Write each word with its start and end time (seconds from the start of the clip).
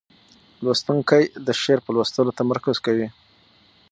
لوستونکی 0.63 1.23
د 1.45 1.47
شعر 1.61 1.79
په 1.85 1.89
لوستلو 1.95 2.37
تمرکز 2.39 2.77
کوي. 2.85 3.07